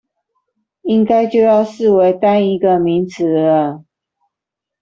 [0.81, 3.85] 應該就要視為單一個名詞了